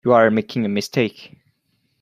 [0.03, 1.37] You are making a mistake.